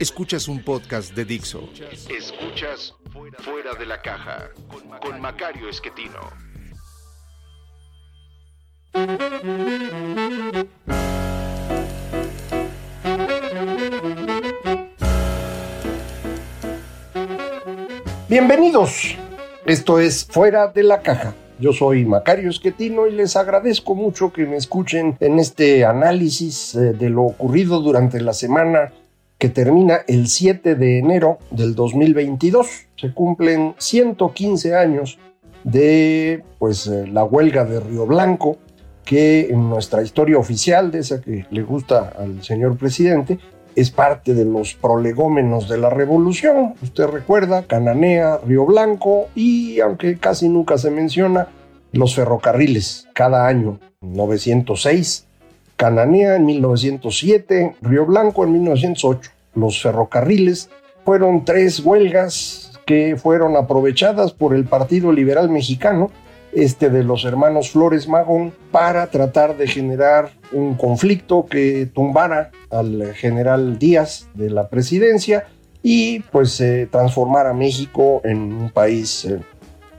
Escuchas 0.00 0.48
un 0.48 0.60
podcast 0.60 1.14
de 1.14 1.24
Dixo. 1.24 1.68
Escuchas 2.08 2.94
Fuera 3.38 3.74
de 3.78 3.86
la 3.86 4.02
Caja 4.02 4.50
con 5.00 5.20
Macario 5.20 5.68
Esquetino. 5.68 6.18
Bienvenidos. 18.28 19.16
Esto 19.64 20.00
es 20.00 20.24
Fuera 20.24 20.66
de 20.66 20.82
la 20.82 21.02
Caja. 21.02 21.36
Yo 21.60 21.72
soy 21.72 22.04
Macario 22.04 22.50
Esquetino 22.50 23.06
y 23.06 23.12
les 23.12 23.36
agradezco 23.36 23.94
mucho 23.94 24.32
que 24.32 24.44
me 24.44 24.56
escuchen 24.56 25.16
en 25.20 25.38
este 25.38 25.84
análisis 25.84 26.74
eh, 26.74 26.94
de 26.94 27.10
lo 27.10 27.22
ocurrido 27.22 27.78
durante 27.80 28.20
la 28.20 28.32
semana 28.32 28.92
que 29.44 29.50
termina 29.50 30.00
el 30.08 30.28
7 30.28 30.74
de 30.74 30.98
enero 30.98 31.36
del 31.50 31.74
2022. 31.74 32.66
Se 32.96 33.12
cumplen 33.12 33.74
115 33.76 34.74
años 34.74 35.18
de 35.64 36.42
pues, 36.58 36.86
eh, 36.86 37.06
la 37.06 37.24
huelga 37.24 37.66
de 37.66 37.78
Río 37.78 38.06
Blanco, 38.06 38.56
que 39.04 39.48
en 39.50 39.68
nuestra 39.68 40.02
historia 40.02 40.38
oficial, 40.38 40.90
de 40.90 41.00
esa 41.00 41.20
que 41.20 41.44
le 41.50 41.62
gusta 41.62 42.14
al 42.18 42.42
señor 42.42 42.78
presidente, 42.78 43.38
es 43.76 43.90
parte 43.90 44.32
de 44.32 44.46
los 44.46 44.72
prolegómenos 44.72 45.68
de 45.68 45.76
la 45.76 45.90
revolución. 45.90 46.72
Usted 46.82 47.06
recuerda, 47.08 47.66
Cananea, 47.66 48.38
Río 48.46 48.64
Blanco 48.64 49.26
y, 49.34 49.78
aunque 49.80 50.16
casi 50.16 50.48
nunca 50.48 50.78
se 50.78 50.90
menciona, 50.90 51.48
los 51.92 52.14
ferrocarriles 52.14 53.08
cada 53.12 53.46
año, 53.46 53.78
906, 54.00 55.26
Cananea 55.76 56.36
en 56.36 56.46
1907, 56.46 57.76
Río 57.82 58.06
Blanco 58.06 58.44
en 58.44 58.52
1908 58.52 59.30
los 59.54 59.80
ferrocarriles. 59.80 60.70
Fueron 61.04 61.44
tres 61.44 61.80
huelgas 61.80 62.72
que 62.86 63.16
fueron 63.16 63.56
aprovechadas 63.56 64.32
por 64.32 64.54
el 64.54 64.64
Partido 64.64 65.12
Liberal 65.12 65.48
Mexicano, 65.48 66.10
este 66.52 66.90
de 66.90 67.02
los 67.02 67.24
hermanos 67.24 67.70
Flores 67.70 68.08
Magón, 68.08 68.52
para 68.70 69.06
tratar 69.08 69.56
de 69.56 69.66
generar 69.66 70.30
un 70.52 70.74
conflicto 70.74 71.46
que 71.46 71.86
tumbara 71.86 72.50
al 72.70 73.14
general 73.14 73.78
Díaz 73.78 74.28
de 74.34 74.50
la 74.50 74.68
presidencia 74.68 75.46
y 75.82 76.20
pues 76.20 76.60
eh, 76.60 76.88
transformar 76.90 77.46
a 77.46 77.52
México 77.52 78.20
en 78.24 78.52
un 78.52 78.70
país 78.70 79.24
eh, 79.24 79.40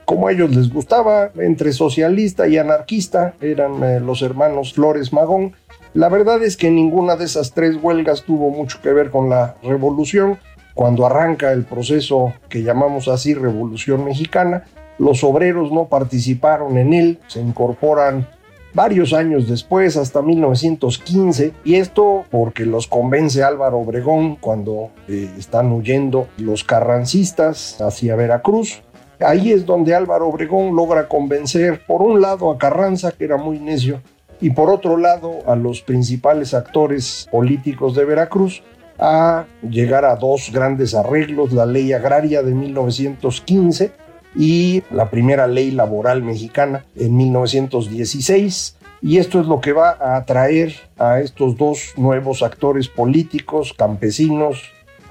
como 0.05 0.27
a 0.27 0.31
ellos 0.31 0.55
les 0.55 0.71
gustaba, 0.71 1.31
entre 1.35 1.73
socialista 1.73 2.47
y 2.47 2.57
anarquista, 2.57 3.33
eran 3.41 3.83
eh, 3.83 3.99
los 3.99 4.21
hermanos 4.21 4.73
Flores 4.73 5.11
Magón, 5.11 5.53
la 5.95 6.09
verdad 6.09 6.43
es 6.43 6.57
que 6.57 6.69
ninguna 6.69 7.15
de 7.15 7.23
esas 7.23 7.53
tres 7.53 7.77
huelgas 7.81 8.23
tuvo 8.23 8.49
mucho 8.49 8.81
que 8.81 8.91
ver 8.91 9.11
con 9.11 9.29
la 9.29 9.55
revolución. 9.63 10.37
Cuando 10.73 11.05
arranca 11.05 11.53
el 11.53 11.63
proceso 11.63 12.33
que 12.49 12.63
llamamos 12.63 13.07
así 13.07 13.33
Revolución 13.33 14.03
Mexicana, 14.03 14.65
los 14.99 15.23
obreros 15.23 15.71
no 15.71 15.85
participaron 15.85 16.77
en 16.77 16.93
él, 16.93 17.19
se 17.27 17.39
incorporan 17.39 18.27
varios 18.73 19.13
años 19.13 19.47
después, 19.47 19.95
hasta 19.95 20.21
1915, 20.21 21.53
y 21.63 21.75
esto 21.75 22.25
porque 22.29 22.65
los 22.65 22.87
convence 22.87 23.41
Álvaro 23.41 23.77
Obregón 23.77 24.35
cuando 24.35 24.89
eh, 25.07 25.29
están 25.39 25.71
huyendo 25.71 26.27
los 26.37 26.65
carrancistas 26.65 27.81
hacia 27.81 28.17
Veracruz. 28.17 28.81
Ahí 29.21 29.53
es 29.53 29.65
donde 29.65 29.95
Álvaro 29.95 30.27
Obregón 30.27 30.75
logra 30.75 31.07
convencer, 31.07 31.85
por 31.87 32.01
un 32.01 32.19
lado, 32.19 32.51
a 32.51 32.57
Carranza, 32.57 33.13
que 33.13 33.23
era 33.23 33.37
muy 33.37 33.59
necio, 33.59 34.01
y 34.41 34.51
por 34.51 34.69
otro 34.69 34.97
lado 34.97 35.39
a 35.47 35.55
los 35.55 35.81
principales 35.81 36.53
actores 36.53 37.27
políticos 37.31 37.95
de 37.95 38.05
Veracruz 38.05 38.63
a 38.99 39.45
llegar 39.61 40.05
a 40.05 40.15
dos 40.15 40.51
grandes 40.53 40.93
arreglos, 40.93 41.51
la 41.51 41.65
ley 41.65 41.93
agraria 41.93 42.43
de 42.43 42.53
1915 42.53 43.91
y 44.35 44.83
la 44.91 45.09
primera 45.09 45.47
ley 45.47 45.71
laboral 45.71 46.23
mexicana 46.23 46.85
en 46.95 47.15
1916. 47.15 48.77
Y 49.01 49.17
esto 49.17 49.39
es 49.39 49.47
lo 49.47 49.61
que 49.61 49.73
va 49.73 49.91
a 49.91 50.17
atraer 50.17 50.73
a 50.97 51.19
estos 51.19 51.57
dos 51.57 51.93
nuevos 51.97 52.41
actores 52.41 52.87
políticos, 52.87 53.73
campesinos 53.77 54.63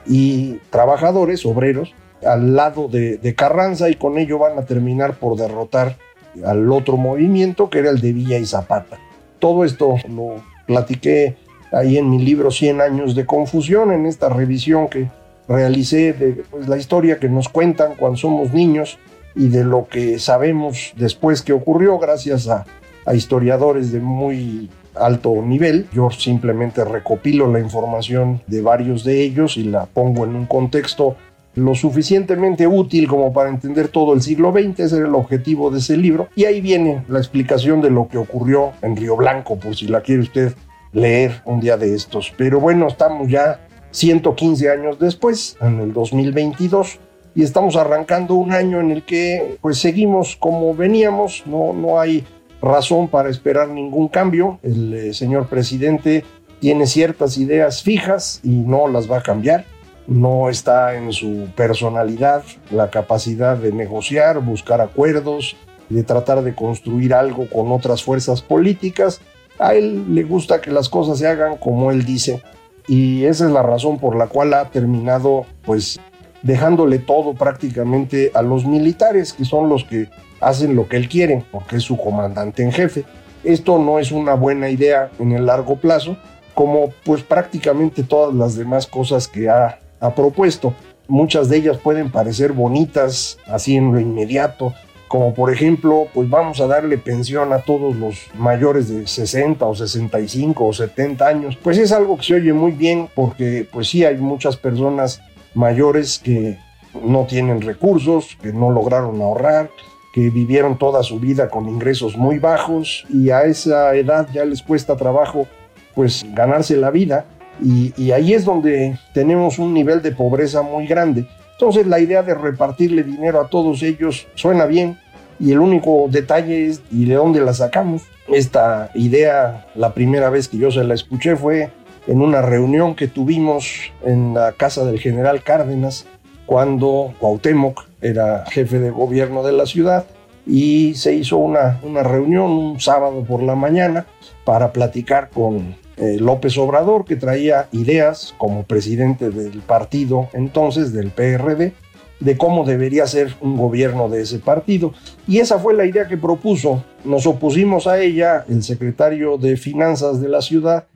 y 0.07 0.55
trabajadores, 0.71 1.47
obreros, 1.47 1.95
al 2.27 2.57
lado 2.57 2.89
de, 2.89 3.19
de 3.19 3.35
Carranza 3.35 3.91
y 3.91 3.95
con 3.95 4.19
ello 4.19 4.39
van 4.39 4.59
a 4.59 4.65
terminar 4.65 5.15
por 5.15 5.37
derrotar 5.37 5.97
al 6.45 6.73
otro 6.73 6.97
movimiento 6.97 7.71
que 7.71 7.81
era 7.81 7.91
el 7.91 8.01
de 8.01 8.13
Villa 8.13 8.39
y 8.39 8.47
Zapata. 8.47 8.99
Todo 9.45 9.67
esto 9.67 9.97
lo 10.09 10.37
platiqué 10.67 11.37
ahí 11.71 11.99
en 11.99 12.09
mi 12.09 12.19
libro 12.19 12.51
100 12.51 12.81
años 12.81 13.15
de 13.15 13.27
confusión, 13.27 13.93
en 13.93 14.07
esta 14.07 14.31
revisión 14.31 14.89
que 14.89 15.11
realicé 15.47 16.15
de 16.15 16.45
pues, 16.51 16.67
la 16.67 16.79
historia 16.79 17.21
que 17.21 17.29
nos 17.29 17.51
cuentan 17.51 17.93
cuando 17.95 18.17
somos 18.17 18.55
niños 18.55 18.99
y 19.37 19.49
de 19.49 19.63
lo 19.63 19.87
que 19.87 20.19
sabemos 20.19 20.95
después 20.97 21.43
que 21.43 21.53
ocurrió 21.53 21.99
gracias 21.99 22.49
a, 22.49 22.65
a 23.05 23.15
historiadores 23.15 23.93
de 23.93 24.01
muy 24.01 24.71
alto 24.95 25.35
nivel. 25.43 25.89
Yo 25.93 26.09
simplemente 26.11 26.83
recopilo 26.83 27.47
la 27.53 27.61
información 27.61 28.41
de 28.47 28.63
varios 28.63 29.05
de 29.05 29.21
ellos 29.21 29.59
y 29.59 29.65
la 29.65 29.85
pongo 29.85 30.25
en 30.25 30.37
un 30.37 30.47
contexto 30.47 31.17
lo 31.55 31.75
suficientemente 31.75 32.67
útil 32.67 33.07
como 33.07 33.33
para 33.33 33.51
entender 33.51 33.89
todo 33.89 34.15
el 34.15 34.23
siglo 34.23 34.53
XX, 34.53 34.81
ese 34.81 34.97
era 34.99 35.07
el 35.07 35.15
objetivo 35.15 35.71
de 35.71 35.79
ese 35.79 35.97
libro, 35.97 36.29
y 36.35 36.45
ahí 36.45 36.61
viene 36.61 37.05
la 37.09 37.19
explicación 37.19 37.81
de 37.81 37.91
lo 37.91 38.09
que 38.09 38.19
ocurrió 38.19 38.73
en 38.83 38.97
Río 38.97 39.17
Blanco, 39.17 39.57
por 39.57 39.77
si 39.77 39.87
la 39.87 40.01
quiere 40.01 40.23
usted 40.23 40.55
leer 40.93 41.43
un 41.45 41.61
día 41.61 41.77
de 41.77 41.95
estos. 41.95 42.33
Pero 42.37 42.61
bueno, 42.61 42.89
estamos 42.89 43.29
ya 43.29 43.61
115 43.91 44.71
años 44.71 44.99
después, 44.99 45.57
en 45.61 45.81
el 45.81 45.93
2022, 45.93 46.99
y 47.35 47.43
estamos 47.43 47.77
arrancando 47.77 48.35
un 48.35 48.53
año 48.53 48.81
en 48.81 48.91
el 48.91 49.03
que 49.03 49.57
pues 49.61 49.79
seguimos 49.79 50.37
como 50.37 50.75
veníamos, 50.75 51.45
no, 51.47 51.73
no 51.73 52.01
hay 52.01 52.25
razón 52.63 53.09
para 53.09 53.29
esperar 53.29 53.69
ningún 53.69 54.09
cambio, 54.09 54.59
el 54.63 54.95
eh, 54.95 55.15
señor 55.15 55.49
presidente 55.49 56.25
tiene 56.61 56.87
ciertas 56.87 57.37
ideas 57.37 57.83
fijas 57.83 58.41
y 58.43 58.49
no 58.49 58.89
las 58.89 59.11
va 59.11 59.19
a 59.19 59.23
cambiar 59.23 59.67
no 60.07 60.51
está 60.51 60.97
en 60.97 61.13
su 61.13 61.49
personalidad 61.57 62.43
la 62.71 62.91
capacidad 62.91 63.57
de 63.57 63.73
negociar, 63.73 64.41
buscar 64.41 64.81
acuerdos, 64.81 65.57
de 65.89 66.03
tratar 66.03 66.43
de 66.43 66.55
construir 66.55 67.15
algo 67.15 67.49
con 67.49 67.73
otras 67.73 68.03
fuerzas 68.03 68.43
políticas. 68.43 69.21
A 69.59 69.75
él 69.75 70.15
le 70.15 70.25
gusta 70.25 70.61
que 70.61 70.71
las 70.71 70.89
cosas 70.89 71.19
se 71.19 71.27
hagan 71.27 71.57
como 71.57 71.91
él 71.91 72.05
dice 72.05 72.43
y 72.87 73.25
esa 73.25 73.47
es 73.47 73.51
la 73.51 73.63
razón 73.63 73.99
por 73.99 74.17
la 74.17 74.27
cual 74.27 74.53
ha 74.55 74.71
terminado 74.71 75.47
pues 75.65 75.99
dejándole 76.43 76.99
todo 76.99 77.35
prácticamente 77.35 78.31
a 78.35 78.43
los 78.43 78.67
militares 78.67 79.33
que 79.33 79.45
son 79.45 79.69
los 79.69 79.85
que 79.85 80.09
hacen 80.41 80.77
lo 80.77 80.89
que 80.89 80.97
él 80.97 81.09
quiere 81.09 81.45
porque 81.51 81.77
es 81.77 81.83
su 81.83 81.97
comandante 81.97 82.63
en 82.63 82.73
jefe. 82.73 83.05
Esto 83.43 83.79
no 83.79 83.99
es 83.99 84.11
una 84.11 84.35
buena 84.35 84.69
idea 84.69 85.11
en 85.19 85.33
el 85.33 85.47
largo 85.47 85.77
plazo 85.77 86.17
como 86.55 86.91
pues 87.05 87.23
prácticamente 87.23 88.03
todas 88.03 88.35
las 88.35 88.57
demás 88.57 88.87
cosas 88.87 89.29
que 89.29 89.49
ha 89.49 89.79
ha 90.01 90.15
propuesto. 90.15 90.75
Muchas 91.09 91.49
de 91.49 91.59
ellas 91.59 91.79
pueden 91.79 92.11
parecer 92.11 92.53
bonitas 92.53 93.39
así 93.47 93.77
en 93.77 93.93
lo 93.93 94.01
inmediato, 94.01 94.73
como 95.09 95.35
por 95.35 95.53
ejemplo, 95.53 96.09
pues 96.13 96.29
vamos 96.29 96.61
a 96.61 96.67
darle 96.67 96.99
pensión 96.99 97.53
a 97.53 97.59
todos 97.59 97.95
los 97.95 98.27
mayores 98.35 98.89
de 98.89 99.07
60 99.07 99.65
o 99.65 99.75
65 99.75 100.65
o 100.67 100.73
70 100.73 101.27
años. 101.27 101.57
Pues 101.63 101.79
es 101.79 101.93
algo 101.93 102.17
que 102.17 102.25
se 102.25 102.35
oye 102.35 102.53
muy 102.53 102.73
bien 102.73 103.09
porque 103.15 103.69
pues 103.71 103.89
sí 103.89 104.05
hay 104.05 104.17
muchas 104.17 104.57
personas 104.57 105.21
mayores 105.55 106.19
que 106.19 106.59
no 107.05 107.27
tienen 107.27 107.61
recursos, 107.61 108.37
que 108.43 108.53
no 108.53 108.71
lograron 108.71 109.21
ahorrar, 109.21 109.71
que 110.13 110.31
vivieron 110.31 110.79
toda 110.79 111.03
su 111.03 111.21
vida 111.21 111.49
con 111.49 111.69
ingresos 111.69 112.17
muy 112.17 112.39
bajos 112.39 113.05
y 113.09 113.31
a 113.31 113.43
esa 113.43 113.95
edad 113.95 114.29
ya 114.33 114.45
les 114.45 114.63
cuesta 114.63 114.97
trabajo 114.97 115.47
pues 115.95 116.27
ganarse 116.35 116.77
la 116.77 116.91
vida 116.91 117.25
y, 117.63 118.11
ahí 118.11 118.35
es 118.35 118.45
donde 118.45 118.99
tenemos 119.13 119.59
un 119.59 119.73
nivel 119.73 120.03
de 120.03 120.13
pobreza 120.13 120.63
muy 120.63 120.87
grande. 120.87 121.27
Entonces 121.53 121.87
la 121.87 122.01
idea 122.01 122.23
de 122.23 122.35
repartirle 122.35 123.03
dinero 123.05 123.41
a 123.41 123.49
todos 123.49 123.83
ellos 123.83 124.27
suena 124.35 124.67
bien 124.67 124.99
y 125.39 125.53
el 125.53 125.61
único 125.61 126.07
detalle 126.11 126.67
es 126.67 126.83
¿y 126.91 127.05
de 127.05 127.15
dónde 127.15 127.41
la 127.41 127.55
sacamos? 127.55 128.03
Esta 128.29 128.91
idea, 128.95 129.67
la 129.75 129.95
primera 129.95 130.31
vez 130.31 130.49
que 130.49 130.59
yo 130.59 130.71
se 130.71 130.83
la 130.85 130.95
escuché 130.95 131.37
fue 131.37 131.71
en 132.07 132.21
una 132.21 132.43
reunión 132.43 132.95
que 132.95 133.09
tuvimos 133.09 133.93
en 134.05 134.35
la 134.35 134.53
casa 134.53 134.85
del 134.85 134.99
general 134.99 135.43
Cárdenas 135.43 136.07
cuando 136.47 137.15
Cuauhtémoc 137.21 137.87
era 138.03 138.45
jefe 138.47 138.79
de 138.79 138.91
gobierno 138.91 139.43
de 139.43 139.53
la 139.53 139.67
ciudad 139.67 140.05
y 140.47 140.95
se 140.95 141.15
hizo 141.15 141.39
una, 141.39 141.81
una 141.83 142.03
reunión 142.03 142.51
un 142.51 142.81
sábado 142.81 143.25
por 143.25 143.43
la 143.43 143.55
mañana 143.55 144.07
para 144.45 144.73
platicar 144.73 145.31
con 145.31 145.77
eh, 145.97 146.17
López 146.19 146.57
Obrador, 146.59 147.05
que 147.05 147.17
traía 147.17 147.69
ideas 147.73 148.35
como 148.39 148.65
presidente 148.65 149.31
del 149.31 149.61
partido 149.61 150.29
entonces, 150.33 150.93
del 150.93 151.11
PRD, 151.11 151.73
de 152.21 152.37
cómo 152.37 152.65
debería 152.65 153.07
ser 153.07 153.35
un 153.41 153.57
gobierno 153.57 154.09
de 154.09 154.23
ese 154.23 154.39
partido. 154.39 154.93
Y 155.29 155.39
esa 155.39 155.59
fue 155.59 155.75
la 155.75 155.85
idea 155.85 156.09
que 156.09 156.17
propuso. 156.17 156.85
Nos 157.05 157.27
opusimos 157.27 157.87
a 157.87 158.01
ella 158.01 158.45
el 158.49 158.63
secretario 158.63 159.37
de 159.37 159.57
Finanzas 159.57 160.21
de 160.21 160.29
la 160.29 160.41
ciudad 160.41 160.87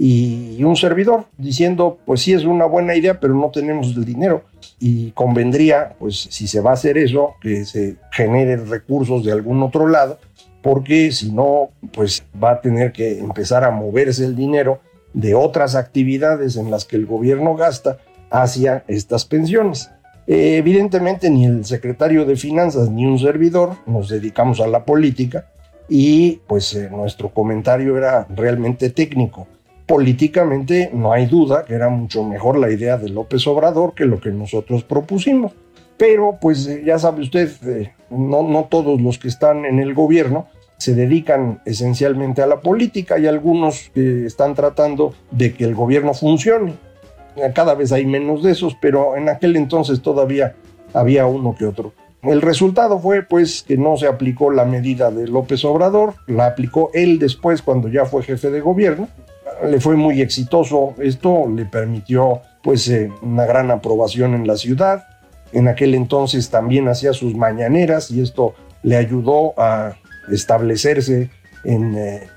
y 0.00 0.62
un 0.62 0.76
servidor, 0.76 1.24
diciendo, 1.36 1.98
pues 2.06 2.22
sí 2.22 2.32
es 2.32 2.44
una 2.44 2.66
buena 2.66 2.94
idea, 2.94 3.18
pero 3.18 3.34
no 3.34 3.50
tenemos 3.50 3.88
el 3.96 4.04
dinero. 4.04 4.44
Y 4.78 5.10
convendría, 5.10 5.96
pues 5.98 6.28
si 6.30 6.46
se 6.46 6.60
va 6.60 6.70
a 6.70 6.74
hacer 6.74 6.96
eso, 6.98 7.34
que 7.40 7.64
se 7.64 7.96
generen 8.12 8.70
recursos 8.70 9.24
de 9.24 9.32
algún 9.32 9.60
otro 9.60 9.88
lado, 9.88 10.20
porque 10.62 11.12
si 11.12 11.32
no, 11.32 11.70
pues 11.92 12.24
va 12.42 12.52
a 12.52 12.60
tener 12.60 12.92
que 12.92 13.18
empezar 13.18 13.64
a 13.64 13.70
moverse 13.70 14.24
el 14.24 14.36
dinero 14.36 14.80
de 15.12 15.34
otras 15.34 15.74
actividades 15.74 16.56
en 16.56 16.70
las 16.70 16.84
que 16.84 16.96
el 16.96 17.06
gobierno 17.06 17.54
gasta 17.54 17.98
hacia 18.30 18.84
estas 18.88 19.24
pensiones. 19.24 19.90
Eh, 20.26 20.56
evidentemente 20.58 21.30
ni 21.30 21.46
el 21.46 21.64
secretario 21.64 22.26
de 22.26 22.36
Finanzas 22.36 22.90
ni 22.90 23.06
un 23.06 23.18
servidor 23.18 23.76
nos 23.86 24.10
dedicamos 24.10 24.60
a 24.60 24.66
la 24.66 24.84
política 24.84 25.46
y 25.88 26.40
pues 26.46 26.74
eh, 26.74 26.90
nuestro 26.90 27.30
comentario 27.30 27.96
era 27.96 28.26
realmente 28.28 28.90
técnico. 28.90 29.46
Políticamente 29.86 30.90
no 30.92 31.12
hay 31.12 31.24
duda 31.24 31.64
que 31.64 31.72
era 31.72 31.88
mucho 31.88 32.22
mejor 32.24 32.58
la 32.58 32.70
idea 32.70 32.98
de 32.98 33.08
López 33.08 33.46
Obrador 33.46 33.94
que 33.94 34.04
lo 34.04 34.20
que 34.20 34.30
nosotros 34.30 34.84
propusimos. 34.84 35.52
Pero 35.98 36.38
pues 36.40 36.66
eh, 36.66 36.82
ya 36.84 36.98
sabe 36.98 37.22
usted, 37.22 37.50
no, 38.10 38.42
no 38.42 38.64
todos 38.70 39.00
los 39.00 39.18
que 39.18 39.28
están 39.28 39.64
en 39.64 39.78
el 39.80 39.94
gobierno 39.94 40.46
se 40.76 40.94
dedican 40.94 41.60
esencialmente 41.66 42.40
a 42.40 42.46
la 42.46 42.60
política 42.60 43.18
y 43.18 43.26
algunos 43.26 43.90
están 43.96 44.54
tratando 44.54 45.12
de 45.32 45.52
que 45.52 45.64
el 45.64 45.74
gobierno 45.74 46.14
funcione 46.14 46.74
cada 47.54 47.74
vez 47.74 47.92
hay 47.92 48.06
menos 48.06 48.42
de 48.42 48.52
esos, 48.52 48.76
pero 48.80 49.16
en 49.16 49.28
aquel 49.28 49.56
entonces 49.56 50.02
todavía 50.02 50.54
había 50.92 51.26
uno 51.26 51.54
que 51.56 51.66
otro. 51.66 51.92
El 52.22 52.42
resultado 52.42 52.98
fue 52.98 53.22
pues 53.22 53.62
que 53.62 53.76
no 53.76 53.96
se 53.96 54.08
aplicó 54.08 54.50
la 54.50 54.64
medida 54.64 55.10
de 55.10 55.28
López 55.28 55.64
Obrador, 55.64 56.14
la 56.26 56.46
aplicó 56.46 56.90
él 56.92 57.18
después 57.18 57.62
cuando 57.62 57.88
ya 57.88 58.06
fue 58.06 58.22
jefe 58.22 58.50
de 58.50 58.60
gobierno. 58.60 59.08
Le 59.64 59.80
fue 59.80 59.96
muy 59.96 60.20
exitoso 60.20 60.94
esto, 60.98 61.46
le 61.48 61.64
permitió 61.64 62.42
pues 62.62 62.88
eh, 62.88 63.10
una 63.22 63.44
gran 63.44 63.70
aprobación 63.70 64.34
en 64.34 64.46
la 64.46 64.56
ciudad. 64.56 65.04
En 65.52 65.68
aquel 65.68 65.94
entonces 65.94 66.50
también 66.50 66.88
hacía 66.88 67.12
sus 67.12 67.34
mañaneras 67.34 68.10
y 68.10 68.20
esto 68.20 68.54
le 68.82 68.96
ayudó 68.96 69.54
a 69.58 69.96
establecerse 70.30 71.30
en 71.64 71.96
eh, 71.96 72.28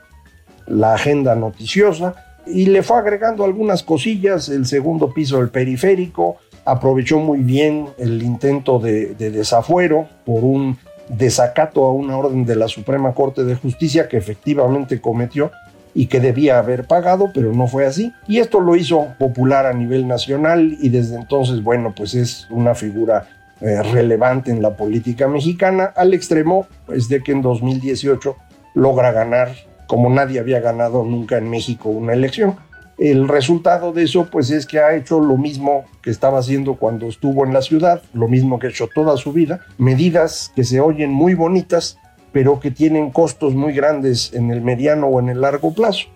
la 0.67 0.93
agenda 0.93 1.35
noticiosa 1.35 2.15
y 2.45 2.65
le 2.65 2.83
fue 2.83 2.97
agregando 2.97 3.43
algunas 3.43 3.83
cosillas, 3.83 4.49
el 4.49 4.65
segundo 4.65 5.13
piso 5.13 5.37
del 5.37 5.49
periférico, 5.49 6.37
aprovechó 6.65 7.19
muy 7.19 7.39
bien 7.39 7.87
el 7.97 8.21
intento 8.21 8.79
de, 8.79 9.15
desafuero 9.15 10.07
por 10.25 10.43
un 10.43 10.77
desacato 11.09 11.85
a 11.85 11.91
una 11.91 12.17
orden 12.17 12.45
de 12.45 12.55
la 12.55 12.67
Suprema 12.67 13.13
Corte 13.13 13.43
de 13.43 13.55
Justicia 13.55 14.07
que 14.07 14.17
efectivamente 14.17 15.01
cometió 15.01 15.51
y 15.93 16.07
que 16.07 16.19
debía 16.19 16.59
haber 16.59 16.85
pagado, 16.85 17.31
pero 17.33 17.53
no 17.53 17.67
fue 17.67 17.85
así. 17.85 18.13
Y 18.27 18.39
esto 18.39 18.59
lo 18.59 18.75
hizo 18.75 19.07
popular 19.17 19.65
a 19.65 19.73
nivel 19.73 20.07
nacional 20.07 20.77
y 20.79 20.89
desde 20.89 21.15
entonces, 21.15 21.63
bueno, 21.63 21.93
pues 21.95 22.13
es 22.13 22.47
una 22.49 22.75
figura 22.75 23.27
eh, 23.61 23.83
relevante 23.83 24.51
en 24.51 24.61
la 24.61 24.75
política 24.75 25.27
mexicana, 25.27 25.93
al 25.95 26.13
extremo 26.13 26.67
pues, 26.85 27.09
de 27.09 27.21
que 27.21 27.31
en 27.31 27.41
2018 27.41 28.35
logra 28.73 29.11
ganar 29.11 29.53
como 29.87 30.09
nadie 30.09 30.39
había 30.39 30.61
ganado 30.61 31.03
nunca 31.03 31.37
en 31.37 31.49
México 31.49 31.89
una 31.89 32.13
elección. 32.13 32.55
El 32.97 33.27
resultado 33.27 33.91
de 33.93 34.03
eso 34.03 34.27
pues 34.31 34.49
es 34.49 34.65
que 34.65 34.79
ha 34.79 34.95
hecho 34.95 35.19
lo 35.19 35.35
mismo 35.35 35.85
que 36.01 36.11
estaba 36.11 36.39
haciendo 36.39 36.75
cuando 36.75 37.07
estuvo 37.07 37.45
en 37.45 37.53
la 37.53 37.61
ciudad, 37.61 38.01
lo 38.13 38.27
mismo 38.27 38.57
que 38.57 38.67
ha 38.67 38.69
hecho 38.69 38.87
toda 38.93 39.17
su 39.17 39.33
vida, 39.33 39.59
medidas 39.77 40.51
que 40.55 40.63
se 40.63 40.79
oyen 40.79 41.11
muy 41.11 41.33
bonitas, 41.33 41.97
pero 42.31 42.59
que 42.59 42.71
tienen 42.71 43.11
costos 43.11 43.53
muy 43.53 43.73
grandes 43.73 44.33
en 44.33 44.51
el 44.51 44.61
mediano 44.61 45.07
o 45.07 45.19
en 45.19 45.29
el 45.29 45.41
largo 45.41 45.73
plazo. 45.73 46.07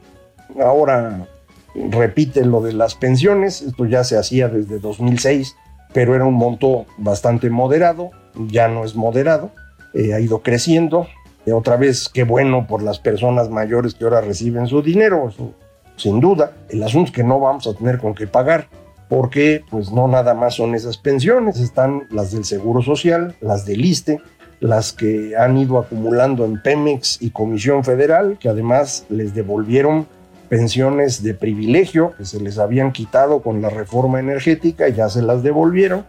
Ahora 0.62 1.28
repite 1.76 2.46
lo 2.46 2.62
de 2.62 2.74
las 2.74 2.96
pensiones, 2.96 3.62
esto 3.62 3.86
ya 3.86 4.04
se 4.04 4.18
hacía 4.18 4.48
desde 4.48 4.80
2006, 4.80 5.56
pero 5.94 6.16
era 6.16 6.26
un 6.26 6.36
monto 6.36 6.86
bastante 6.98 7.50
moderado, 7.50 8.12
ya 8.48 8.68
no 8.68 8.86
es 8.86 8.96
moderado, 8.96 9.52
eh, 9.94 10.14
ha 10.14 10.20
ido 10.20 10.42
creciendo, 10.42 11.08
otra 11.54 11.78
vez, 11.78 12.10
qué 12.10 12.24
bueno 12.24 12.66
por 12.66 12.82
las 12.82 13.00
personas 13.00 13.50
mayores 13.50 13.94
que 13.94 14.04
ahora 14.04 14.22
reciben 14.22 14.68
su 14.68 14.82
dinero, 14.82 15.32
sin 15.96 16.20
duda. 16.20 16.54
El 16.70 16.82
asunto 16.82 17.10
es 17.10 17.16
que 17.16 17.24
no 17.24 17.40
vamos 17.40 17.68
a 17.68 17.76
tener 17.76 18.00
con 18.00 18.16
qué 18.16 18.26
pagar, 18.26 18.68
porque 19.10 19.64
pues 19.70 19.92
no 19.92 20.08
nada 20.08 20.34
más 20.34 20.56
son 20.56 20.74
esas 20.74 20.98
pensiones, 20.98 21.60
están 21.60 22.08
las 22.10 22.32
del 22.32 22.46
Seguro 22.46 22.82
Social, 22.82 23.36
las 23.42 23.66
del 23.66 23.86
ISTE, 23.86 24.20
las 24.60 24.94
que 24.94 25.36
han 25.38 25.58
ido 25.58 25.78
acumulando 25.78 26.46
en 26.46 26.62
Pemex 26.62 27.22
y 27.22 27.32
Comisión 27.32 27.84
Federal, 27.84 28.38
que 28.40 28.50
además 28.50 29.06
les 29.10 29.34
devolvieron 29.34 30.08
pensiones 30.50 31.24
de 31.24 31.34
privilegio 31.34 32.14
que 32.18 32.26
se 32.26 32.40
les 32.40 32.60
habían 32.60 32.92
quitado 32.92 33.42
con 33.42 33.62
la 33.62 33.70
reforma 33.70 34.20
energética 34.20 34.88
y 34.88 34.94
ya 34.94 35.10
se 35.10 35.22
las 35.22 35.44
devolvieron 35.44 36.06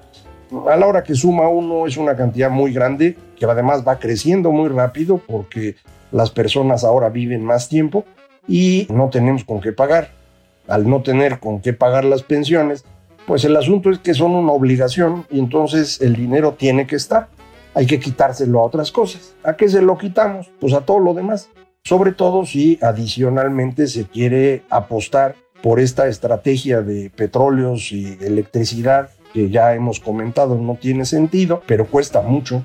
a 0.68 0.76
la 0.76 0.86
hora 0.86 1.02
que 1.02 1.14
suma 1.14 1.48
uno 1.48 1.86
es 1.86 1.96
una 1.96 2.16
cantidad 2.16 2.50
muy 2.50 2.72
grande 2.72 3.16
que 3.36 3.44
además 3.44 3.84
va 3.86 3.98
creciendo 3.98 4.52
muy 4.52 4.68
rápido 4.68 5.18
porque 5.18 5.76
las 6.12 6.30
personas 6.30 6.84
ahora 6.84 7.08
viven 7.08 7.44
más 7.44 7.68
tiempo 7.68 8.04
y 8.46 8.86
no 8.90 9.10
tenemos 9.10 9.44
con 9.44 9.60
qué 9.60 9.72
pagar. 9.72 10.10
Al 10.68 10.88
no 10.88 11.02
tener 11.02 11.38
con 11.40 11.60
qué 11.60 11.72
pagar 11.72 12.04
las 12.04 12.22
pensiones, 12.22 12.84
pues 13.26 13.44
el 13.44 13.56
asunto 13.56 13.90
es 13.90 13.98
que 13.98 14.14
son 14.14 14.32
una 14.32 14.52
obligación 14.52 15.26
y 15.30 15.38
entonces 15.40 16.00
el 16.00 16.14
dinero 16.14 16.54
tiene 16.54 16.86
que 16.86 16.96
estar. 16.96 17.28
Hay 17.76 17.86
que 17.86 18.00
quitárselo 18.00 18.60
a 18.60 18.64
otras 18.64 18.90
cosas. 18.90 19.34
¿A 19.44 19.54
qué 19.54 19.68
se 19.68 19.82
lo 19.82 19.98
quitamos? 19.98 20.50
Pues 20.58 20.72
a 20.72 20.80
todo 20.80 20.98
lo 20.98 21.12
demás. 21.12 21.50
Sobre 21.84 22.12
todo 22.12 22.46
si 22.46 22.78
adicionalmente 22.80 23.86
se 23.86 24.06
quiere 24.06 24.62
apostar 24.70 25.36
por 25.62 25.78
esta 25.78 26.08
estrategia 26.08 26.80
de 26.80 27.10
petróleos 27.14 27.92
y 27.92 28.16
electricidad 28.22 29.10
que 29.34 29.50
ya 29.50 29.74
hemos 29.74 30.00
comentado 30.00 30.56
no 30.56 30.76
tiene 30.76 31.04
sentido, 31.04 31.60
pero 31.66 31.86
cuesta 31.86 32.22
mucho. 32.22 32.64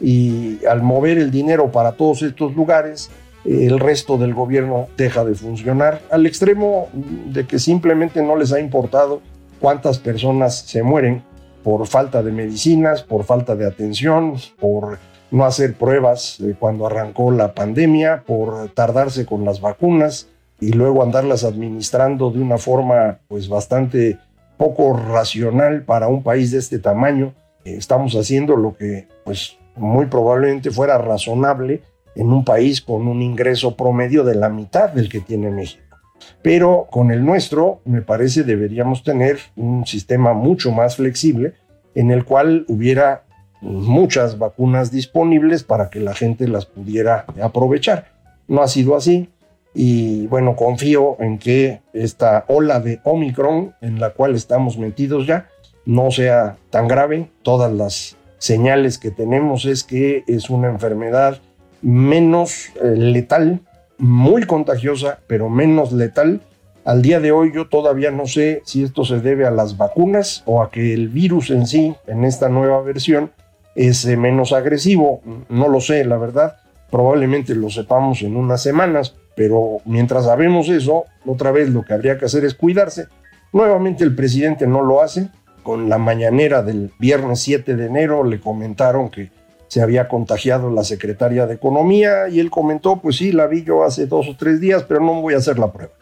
Y 0.00 0.58
al 0.66 0.82
mover 0.82 1.18
el 1.18 1.30
dinero 1.30 1.70
para 1.70 1.92
todos 1.92 2.22
estos 2.22 2.56
lugares, 2.56 3.10
el 3.44 3.78
resto 3.78 4.18
del 4.18 4.34
gobierno 4.34 4.88
deja 4.96 5.24
de 5.24 5.36
funcionar 5.36 6.02
al 6.10 6.26
extremo 6.26 6.88
de 6.92 7.46
que 7.46 7.60
simplemente 7.60 8.22
no 8.24 8.34
les 8.34 8.52
ha 8.52 8.58
importado 8.58 9.22
cuántas 9.60 10.00
personas 10.00 10.62
se 10.62 10.82
mueren 10.82 11.22
por 11.68 11.86
falta 11.86 12.22
de 12.22 12.32
medicinas, 12.32 13.02
por 13.02 13.24
falta 13.24 13.54
de 13.54 13.66
atención, 13.66 14.36
por 14.58 14.98
no 15.30 15.44
hacer 15.44 15.74
pruebas 15.74 16.38
cuando 16.58 16.86
arrancó 16.86 17.30
la 17.30 17.52
pandemia, 17.52 18.24
por 18.26 18.70
tardarse 18.70 19.26
con 19.26 19.44
las 19.44 19.60
vacunas 19.60 20.30
y 20.60 20.72
luego 20.72 21.02
andarlas 21.02 21.44
administrando 21.44 22.30
de 22.30 22.40
una 22.40 22.56
forma 22.56 23.18
pues 23.28 23.50
bastante 23.50 24.18
poco 24.56 24.96
racional 24.96 25.82
para 25.82 26.08
un 26.08 26.22
país 26.22 26.52
de 26.52 26.58
este 26.58 26.78
tamaño. 26.78 27.34
Estamos 27.66 28.14
haciendo 28.14 28.56
lo 28.56 28.74
que 28.74 29.06
pues 29.26 29.58
muy 29.76 30.06
probablemente 30.06 30.70
fuera 30.70 30.96
razonable 30.96 31.82
en 32.14 32.32
un 32.32 32.46
país 32.46 32.80
con 32.80 33.06
un 33.06 33.20
ingreso 33.20 33.76
promedio 33.76 34.24
de 34.24 34.36
la 34.36 34.48
mitad 34.48 34.88
del 34.88 35.10
que 35.10 35.20
tiene 35.20 35.50
México. 35.50 35.87
Pero 36.42 36.86
con 36.90 37.10
el 37.10 37.24
nuestro, 37.24 37.80
me 37.84 38.02
parece, 38.02 38.44
deberíamos 38.44 39.02
tener 39.02 39.38
un 39.56 39.86
sistema 39.86 40.32
mucho 40.32 40.72
más 40.72 40.96
flexible 40.96 41.54
en 41.94 42.10
el 42.10 42.24
cual 42.24 42.64
hubiera 42.68 43.24
muchas 43.60 44.38
vacunas 44.38 44.90
disponibles 44.90 45.64
para 45.64 45.90
que 45.90 46.00
la 46.00 46.14
gente 46.14 46.46
las 46.46 46.66
pudiera 46.66 47.24
aprovechar. 47.42 48.12
No 48.46 48.62
ha 48.62 48.68
sido 48.68 48.96
así. 48.96 49.28
Y 49.74 50.26
bueno, 50.28 50.56
confío 50.56 51.16
en 51.20 51.38
que 51.38 51.82
esta 51.92 52.44
ola 52.48 52.80
de 52.80 53.00
Omicron 53.04 53.74
en 53.80 54.00
la 54.00 54.10
cual 54.10 54.34
estamos 54.34 54.78
metidos 54.78 55.26
ya 55.26 55.48
no 55.84 56.10
sea 56.10 56.56
tan 56.70 56.88
grave. 56.88 57.30
Todas 57.42 57.72
las 57.72 58.16
señales 58.38 58.98
que 58.98 59.10
tenemos 59.10 59.64
es 59.64 59.84
que 59.84 60.24
es 60.26 60.50
una 60.50 60.68
enfermedad 60.68 61.40
menos 61.82 62.70
eh, 62.82 62.94
letal, 62.96 63.60
muy 63.98 64.44
contagiosa, 64.44 65.18
pero 65.26 65.48
menos 65.48 65.92
letal. 65.92 66.40
Al 66.84 67.02
día 67.02 67.20
de 67.20 67.32
hoy 67.32 67.52
yo 67.54 67.68
todavía 67.68 68.10
no 68.10 68.26
sé 68.26 68.62
si 68.64 68.82
esto 68.82 69.04
se 69.04 69.20
debe 69.20 69.46
a 69.46 69.50
las 69.50 69.76
vacunas 69.76 70.42
o 70.46 70.62
a 70.62 70.70
que 70.70 70.94
el 70.94 71.08
virus 71.08 71.50
en 71.50 71.66
sí, 71.66 71.94
en 72.06 72.24
esta 72.24 72.48
nueva 72.48 72.80
versión, 72.80 73.30
es 73.74 74.04
eh, 74.06 74.16
menos 74.16 74.52
agresivo. 74.52 75.20
No 75.48 75.68
lo 75.68 75.80
sé, 75.80 76.04
la 76.04 76.16
verdad. 76.16 76.56
Probablemente 76.90 77.54
lo 77.54 77.68
sepamos 77.68 78.22
en 78.22 78.36
unas 78.36 78.62
semanas, 78.62 79.14
pero 79.36 79.78
mientras 79.84 80.24
sabemos 80.24 80.68
eso, 80.68 81.04
otra 81.26 81.50
vez 81.50 81.68
lo 81.68 81.84
que 81.84 81.92
habría 81.92 82.16
que 82.18 82.24
hacer 82.24 82.44
es 82.44 82.54
cuidarse. 82.54 83.06
Nuevamente 83.52 84.04
el 84.04 84.14
presidente 84.14 84.66
no 84.66 84.82
lo 84.82 85.02
hace, 85.02 85.28
con 85.62 85.88
la 85.88 85.98
mañanera 85.98 86.62
del 86.62 86.92
viernes 86.98 87.40
7 87.40 87.76
de 87.76 87.86
enero 87.86 88.24
le 88.24 88.40
comentaron 88.40 89.10
que 89.10 89.30
se 89.68 89.82
había 89.82 90.08
contagiado 90.08 90.70
la 90.70 90.82
secretaria 90.82 91.46
de 91.46 91.54
Economía 91.54 92.28
y 92.28 92.40
él 92.40 92.50
comentó, 92.50 92.96
pues 92.96 93.16
sí, 93.16 93.32
la 93.32 93.46
vi 93.46 93.64
yo 93.64 93.84
hace 93.84 94.06
dos 94.06 94.28
o 94.28 94.36
tres 94.36 94.60
días, 94.60 94.82
pero 94.82 95.00
no 95.00 95.20
voy 95.20 95.34
a 95.34 95.38
hacer 95.38 95.58
la 95.58 95.72
prueba. 95.72 95.92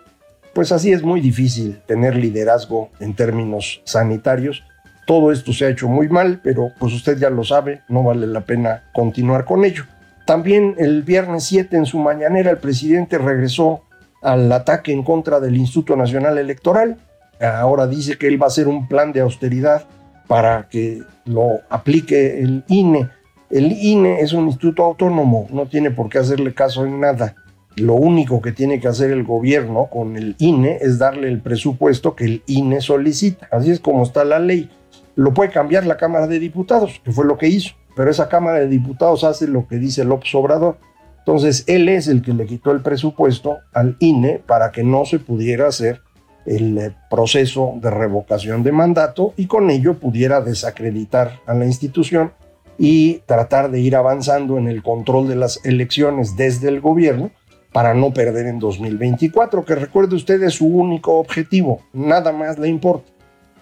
Pues 0.54 0.72
así 0.72 0.92
es 0.92 1.02
muy 1.02 1.20
difícil 1.20 1.80
tener 1.86 2.16
liderazgo 2.16 2.88
en 3.00 3.14
términos 3.14 3.82
sanitarios. 3.84 4.64
Todo 5.06 5.30
esto 5.30 5.52
se 5.52 5.66
ha 5.66 5.68
hecho 5.68 5.88
muy 5.88 6.08
mal, 6.08 6.40
pero 6.42 6.70
pues 6.78 6.94
usted 6.94 7.18
ya 7.18 7.28
lo 7.28 7.44
sabe, 7.44 7.82
no 7.88 8.02
vale 8.02 8.26
la 8.26 8.40
pena 8.40 8.84
continuar 8.94 9.44
con 9.44 9.64
ello. 9.64 9.84
También 10.24 10.74
el 10.78 11.02
viernes 11.02 11.44
7 11.44 11.76
en 11.76 11.86
su 11.86 11.98
mañanera 11.98 12.50
el 12.50 12.58
presidente 12.58 13.18
regresó 13.18 13.82
al 14.22 14.50
ataque 14.50 14.92
en 14.92 15.02
contra 15.02 15.38
del 15.38 15.56
Instituto 15.56 15.94
Nacional 15.94 16.38
Electoral. 16.38 16.96
Ahora 17.40 17.86
dice 17.86 18.16
que 18.16 18.26
él 18.26 18.40
va 18.40 18.46
a 18.46 18.48
hacer 18.48 18.66
un 18.66 18.88
plan 18.88 19.12
de 19.12 19.20
austeridad 19.20 19.84
para 20.26 20.68
que 20.68 21.02
lo 21.26 21.60
aplique 21.68 22.40
el 22.40 22.64
INE. 22.68 23.08
El 23.50 23.72
INE 23.72 24.20
es 24.20 24.32
un 24.32 24.46
instituto 24.46 24.84
autónomo, 24.84 25.46
no 25.50 25.66
tiene 25.66 25.92
por 25.92 26.08
qué 26.08 26.18
hacerle 26.18 26.52
caso 26.52 26.84
en 26.84 27.00
nada. 27.00 27.36
Lo 27.76 27.94
único 27.94 28.40
que 28.40 28.52
tiene 28.52 28.80
que 28.80 28.88
hacer 28.88 29.10
el 29.10 29.22
gobierno 29.22 29.86
con 29.86 30.16
el 30.16 30.34
INE 30.38 30.78
es 30.80 30.98
darle 30.98 31.28
el 31.28 31.40
presupuesto 31.40 32.16
que 32.16 32.24
el 32.24 32.42
INE 32.46 32.80
solicita. 32.80 33.48
Así 33.52 33.70
es 33.70 33.80
como 33.80 34.02
está 34.02 34.24
la 34.24 34.40
ley. 34.40 34.70
Lo 35.14 35.32
puede 35.32 35.50
cambiar 35.50 35.86
la 35.86 35.96
Cámara 35.96 36.26
de 36.26 36.38
Diputados, 36.40 37.00
que 37.04 37.12
fue 37.12 37.24
lo 37.24 37.38
que 37.38 37.48
hizo, 37.48 37.74
pero 37.94 38.10
esa 38.10 38.28
Cámara 38.28 38.58
de 38.58 38.68
Diputados 38.68 39.24
hace 39.24 39.46
lo 39.46 39.68
que 39.68 39.76
dice 39.76 40.04
López 40.04 40.34
Obrador. 40.34 40.78
Entonces, 41.18 41.64
él 41.66 41.88
es 41.88 42.08
el 42.08 42.22
que 42.22 42.32
le 42.32 42.46
quitó 42.46 42.72
el 42.72 42.82
presupuesto 42.82 43.58
al 43.72 43.96
INE 44.00 44.40
para 44.44 44.72
que 44.72 44.82
no 44.82 45.04
se 45.04 45.18
pudiera 45.18 45.68
hacer 45.68 46.00
el 46.46 46.78
eh, 46.78 46.96
proceso 47.10 47.74
de 47.80 47.90
revocación 47.90 48.62
de 48.62 48.72
mandato 48.72 49.34
y 49.36 49.46
con 49.46 49.70
ello 49.70 49.94
pudiera 49.98 50.40
desacreditar 50.40 51.40
a 51.46 51.54
la 51.54 51.66
institución 51.66 52.32
y 52.78 53.18
tratar 53.26 53.70
de 53.70 53.80
ir 53.80 53.96
avanzando 53.96 54.58
en 54.58 54.68
el 54.68 54.82
control 54.82 55.28
de 55.28 55.36
las 55.36 55.64
elecciones 55.64 56.36
desde 56.36 56.68
el 56.68 56.80
gobierno 56.80 57.30
para 57.72 57.94
no 57.94 58.12
perder 58.12 58.46
en 58.46 58.58
2024, 58.58 59.64
que 59.64 59.74
recuerde 59.74 60.16
usted 60.16 60.42
es 60.42 60.54
su 60.54 60.66
único 60.66 61.18
objetivo, 61.18 61.80
nada 61.92 62.32
más 62.32 62.58
le 62.58 62.68
importa. 62.68 63.12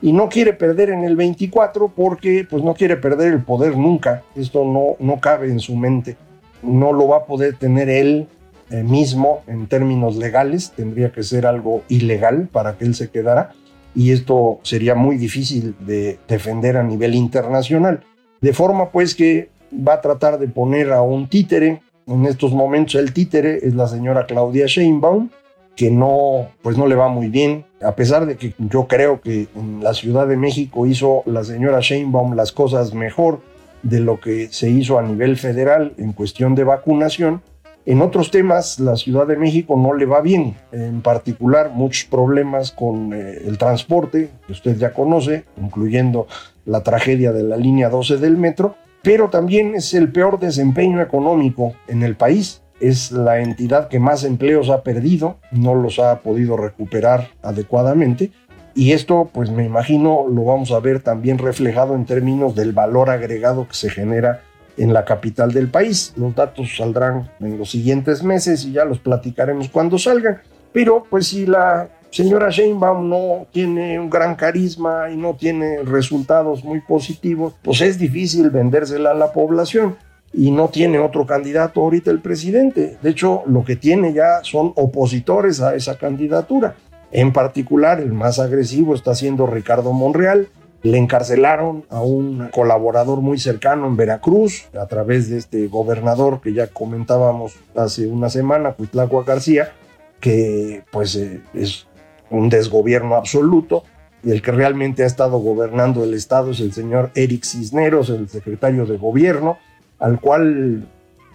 Y 0.01 0.13
no 0.13 0.29
quiere 0.29 0.53
perder 0.53 0.91
en 0.91 1.05
el 1.05 1.17
24 1.17 1.89
porque 1.89 2.47
pues 2.49 2.63
no 2.63 2.75
quiere 2.75 2.97
perder 2.97 3.33
el 3.33 3.43
poder 3.43 3.77
nunca, 3.77 4.23
esto 4.37 4.65
no, 4.65 4.97
no 4.99 5.21
cabe 5.21 5.49
en 5.49 5.61
su 5.61 5.77
mente, 5.77 6.17
no 6.63 6.93
lo 6.93 7.09
va 7.09 7.19
a 7.19 7.25
poder 7.25 7.57
tener 7.57 7.89
él 7.89 8.29
eh, 8.71 8.83
mismo 8.83 9.43
en 9.47 9.67
términos 9.67 10.17
legales, 10.17 10.73
tendría 10.77 11.11
que 11.13 11.23
ser 11.23 11.47
algo 11.47 11.83
ilegal 11.89 12.49
para 12.51 12.77
que 12.77 12.85
él 12.85 12.95
se 12.95 13.11
quedara 13.11 13.53
y 13.95 14.13
esto 14.13 14.59
sería 14.63 14.95
muy 14.95 15.17
difícil 15.17 15.75
de 15.81 16.19
defender 16.29 16.77
a 16.77 16.83
nivel 16.83 17.15
internacional. 17.15 18.01
De 18.45 18.53
forma 18.53 18.91
pues 18.91 19.15
que 19.15 19.49
va 19.73 19.95
a 19.95 20.01
tratar 20.03 20.39
de 20.39 20.49
poner 20.49 20.93
a 20.93 21.01
un 21.01 21.31
títere. 21.31 21.81
En 22.07 22.27
estos 22.27 22.53
momentos 22.53 22.95
el 22.97 23.15
títere 23.15 23.61
es 23.63 23.75
la 23.75 23.89
señora 23.89 24.27
Claudia 24.27 24.67
Sheinbaum, 24.67 25.31
que 25.75 25.91
no, 25.91 26.49
pues 26.61 26.77
no 26.77 26.87
le 26.87 26.95
va 26.95 27.09
muy 27.09 27.29
bien, 27.29 27.65
a 27.81 27.93
pesar 27.97 28.27
de 28.27 28.37
que 28.37 28.53
yo 28.59 28.87
creo 28.87 29.23
que 29.23 29.49
en 29.57 29.83
la 29.83 29.95
Ciudad 29.95 30.27
de 30.27 30.37
México 30.37 30.85
hizo 30.85 31.23
la 31.25 31.43
señora 31.43 31.81
Sheinbaum 31.81 32.35
las 32.35 32.53
cosas 32.53 32.93
mejor 32.93 33.41
de 33.83 34.01
lo 34.01 34.21
que 34.21 34.49
se 34.49 34.69
hizo 34.69 34.99
a 34.99 35.03
nivel 35.03 35.39
federal 35.39 35.95
en 35.97 36.13
cuestión 36.13 36.55
de 36.55 36.65
vacunación. 36.65 37.41
En 37.87 38.01
otros 38.01 38.31
temas, 38.31 38.81
la 38.81 38.97
Ciudad 38.97 39.27
de 39.27 39.37
México 39.37 39.77
no 39.77 39.93
le 39.93 40.07
va 40.07 40.23
bien, 40.23 40.55
en 40.73 41.03
particular 41.03 41.71
muchos 41.71 42.09
problemas 42.09 42.73
con 42.73 43.13
eh, 43.13 43.43
el 43.47 43.59
transporte, 43.59 44.31
que 44.47 44.53
usted 44.53 44.79
ya 44.79 44.95
conoce, 44.95 45.45
incluyendo 45.61 46.27
la 46.65 46.83
tragedia 46.83 47.33
de 47.33 47.43
la 47.43 47.59
línea 47.59 47.91
12 47.91 48.17
del 48.17 48.39
metro, 48.39 48.77
pero 49.03 49.29
también 49.29 49.75
es 49.75 49.93
el 49.93 50.11
peor 50.11 50.39
desempeño 50.39 51.03
económico 51.03 51.75
en 51.87 52.03
el 52.03 52.17
país. 52.17 52.63
Es 52.81 53.13
la 53.13 53.41
entidad 53.41 53.89
que 53.89 53.99
más 53.99 54.25
empleos 54.25 54.71
ha 54.71 54.83
perdido, 54.83 55.37
no 55.53 55.75
los 55.75 55.99
ha 55.99 56.21
podido 56.21 56.57
recuperar 56.57 57.29
adecuadamente. 57.43 58.33
Y 58.75 58.93
esto, 58.93 59.29
pues 59.31 59.51
me 59.51 59.65
imagino, 59.65 60.25
lo 60.27 60.45
vamos 60.45 60.73
a 60.73 60.81
ver 60.81 61.01
también 61.01 61.37
reflejado 61.37 61.95
en 61.95 62.07
términos 62.07 62.55
del 62.55 62.73
valor 62.73 63.11
agregado 63.11 63.69
que 63.69 63.75
se 63.75 63.91
genera 63.91 64.41
en 64.77 64.93
la 64.93 65.05
capital 65.05 65.53
del 65.53 65.69
país. 65.69 66.13
Los 66.17 66.35
datos 66.35 66.77
saldrán 66.77 67.31
en 67.41 67.59
los 67.59 67.71
siguientes 67.71 68.23
meses 68.23 68.65
y 68.65 68.73
ya 68.73 68.85
los 68.85 68.99
platicaremos 68.99 69.69
cuando 69.69 69.99
salgan. 69.99 70.41
Pero 70.73 71.05
pues 71.09 71.29
si 71.29 71.47
la 71.47 71.89
señora 72.11 72.51
Sheinbaum 72.51 73.09
no 73.09 73.47
tiene 73.53 73.99
un 73.99 74.11
gran 74.11 74.35
carisma 74.35 75.11
y 75.11 75.17
no 75.17 75.35
tiene 75.35 75.83
resultados 75.83 76.65
muy 76.65 76.81
positivos, 76.81 77.55
pues 77.63 77.81
es 77.81 77.99
difícil 77.99 78.51
vendérsela 78.51 79.11
a 79.11 79.15
la 79.15 79.33
población 79.33 79.97
y 80.33 80.51
no 80.51 80.69
tiene 80.69 80.99
otro 80.99 81.27
candidato 81.27 81.81
ahorita 81.81 82.11
el 82.11 82.21
presidente. 82.21 82.99
De 83.01 83.11
hecho, 83.11 83.43
lo 83.47 83.65
que 83.65 83.77
tiene 83.77 84.13
ya 84.13 84.41
son 84.43 84.73
opositores 84.75 85.61
a 85.61 85.75
esa 85.75 85.97
candidatura. 85.97 86.75
En 87.13 87.33
particular, 87.33 88.01
el 88.01 88.13
más 88.13 88.41
agresivo 88.41 88.95
está 88.95 89.15
siendo 89.15 89.47
Ricardo 89.47 89.93
Monreal. 89.93 90.49
Le 90.85 90.99
encarcelaron 90.99 91.87
a 91.89 92.03
un 92.03 92.51
colaborador 92.53 93.23
muy 93.23 93.39
cercano 93.39 93.87
en 93.87 93.97
Veracruz 93.97 94.67
a 94.79 94.87
través 94.87 95.31
de 95.31 95.39
este 95.39 95.67
gobernador 95.67 96.43
que 96.43 96.53
ya 96.53 96.67
comentábamos 96.67 97.55
hace 97.75 98.07
una 98.07 98.29
semana, 98.29 98.73
Cuitlacua 98.73 99.25
García, 99.25 99.73
que 100.21 100.85
pues 100.93 101.17
eh, 101.17 101.41
es 101.55 101.87
un 102.29 102.51
desgobierno 102.51 103.15
absoluto, 103.15 103.85
y 104.23 104.31
el 104.31 104.43
que 104.43 104.53
realmente 104.53 105.05
ha 105.05 105.07
estado 105.07 105.39
gobernando 105.39 106.05
el 106.05 106.13
Estado 106.13 106.51
es 106.51 106.61
el 106.61 106.75
señor 106.75 107.11
Eric 107.15 107.45
Cisneros, 107.45 108.11
el 108.11 108.29
secretario 108.29 108.85
de 108.85 108.99
gobierno, 108.99 109.57
al 109.99 110.21
cual 110.21 110.87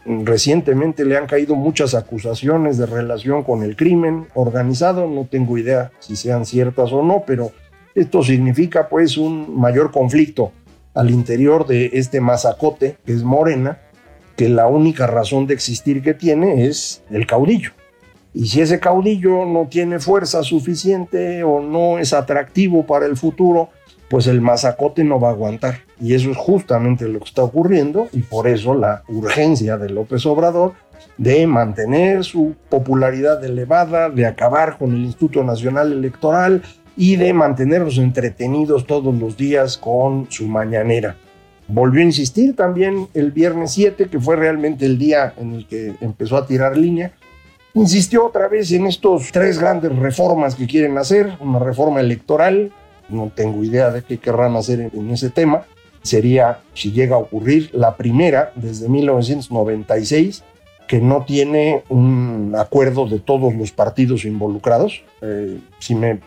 recientemente 0.05 1.05
le 1.05 1.17
han 1.17 1.25
caído 1.25 1.55
muchas 1.55 1.95
acusaciones 1.95 2.77
de 2.77 2.85
relación 2.85 3.43
con 3.43 3.63
el 3.63 3.75
crimen 3.75 4.27
organizado, 4.35 5.07
no 5.07 5.25
tengo 5.25 5.57
idea 5.57 5.91
si 5.97 6.15
sean 6.15 6.45
ciertas 6.45 6.91
o 6.91 7.01
no, 7.01 7.23
pero 7.25 7.51
esto 7.99 8.23
significa 8.23 8.87
pues 8.87 9.17
un 9.17 9.59
mayor 9.59 9.91
conflicto 9.91 10.51
al 10.93 11.11
interior 11.11 11.67
de 11.67 11.91
este 11.93 12.21
mazacote 12.21 12.97
que 13.05 13.13
es 13.13 13.23
Morena, 13.23 13.79
que 14.35 14.49
la 14.49 14.67
única 14.67 15.05
razón 15.05 15.47
de 15.47 15.53
existir 15.53 16.01
que 16.01 16.13
tiene 16.13 16.65
es 16.65 17.03
el 17.11 17.27
caudillo. 17.27 17.71
Y 18.33 18.47
si 18.47 18.61
ese 18.61 18.79
caudillo 18.79 19.45
no 19.45 19.67
tiene 19.69 19.99
fuerza 19.99 20.43
suficiente 20.43 21.43
o 21.43 21.59
no 21.61 21.99
es 21.99 22.13
atractivo 22.13 22.85
para 22.85 23.05
el 23.05 23.17
futuro, 23.17 23.69
pues 24.09 24.27
el 24.27 24.39
mazacote 24.39 25.03
no 25.03 25.19
va 25.19 25.29
a 25.29 25.31
aguantar. 25.31 25.79
Y 25.99 26.13
eso 26.13 26.31
es 26.31 26.37
justamente 26.37 27.07
lo 27.07 27.19
que 27.19 27.25
está 27.25 27.43
ocurriendo 27.43 28.07
y 28.13 28.21
por 28.21 28.47
eso 28.47 28.73
la 28.73 29.03
urgencia 29.09 29.77
de 29.77 29.89
López 29.89 30.25
Obrador 30.25 30.73
de 31.17 31.45
mantener 31.47 32.23
su 32.23 32.55
popularidad 32.69 33.43
elevada, 33.43 34.09
de 34.09 34.25
acabar 34.25 34.77
con 34.77 34.93
el 34.93 35.03
Instituto 35.03 35.43
Nacional 35.43 35.91
Electoral 35.91 36.63
y 36.99 37.15
de 37.15 37.31
mantenerlos 37.31 37.97
entretenidos 37.97 38.85
todos 38.85 39.15
los 39.15 39.37
días 39.37 39.77
con 39.77 40.27
su 40.29 40.49
mañanera. 40.49 41.15
Volvió 41.69 42.01
a 42.01 42.03
insistir 42.03 42.57
también 42.57 43.07
el 43.13 43.31
viernes 43.31 43.71
7, 43.71 44.09
que 44.09 44.19
fue 44.19 44.35
realmente 44.35 44.85
el 44.85 44.97
día 44.97 45.33
en 45.37 45.53
el 45.53 45.65
que 45.65 45.95
empezó 46.01 46.35
a 46.35 46.45
tirar 46.45 46.77
línea, 46.77 47.13
insistió 47.73 48.25
otra 48.25 48.49
vez 48.49 48.69
en 48.73 48.85
estos 48.85 49.31
tres 49.31 49.59
grandes 49.59 49.95
reformas 49.95 50.55
que 50.55 50.67
quieren 50.67 50.97
hacer, 50.97 51.37
una 51.39 51.59
reforma 51.59 52.01
electoral, 52.01 52.73
no 53.07 53.31
tengo 53.33 53.63
idea 53.63 53.91
de 53.91 54.03
qué 54.03 54.17
querrán 54.17 54.57
hacer 54.57 54.91
en, 54.93 55.09
ese 55.09 55.29
tema, 55.29 55.63
sería, 56.01 56.59
si 56.73 56.91
llega 56.91 57.15
a 57.15 57.19
ocurrir, 57.19 57.69
la 57.71 57.95
primera 57.95 58.51
desde 58.55 58.89
1996 58.89 60.43
que 60.85 60.99
no 60.99 61.23
tiene 61.23 61.83
un 61.87 62.55
acuerdo 62.57 63.07
de 63.07 63.19
todos 63.19 63.53
los 63.53 63.71
partidos 63.71 64.25
involucrados. 64.25 65.03
Eh, 65.21 65.59
si 65.77 65.93
me 65.93 66.19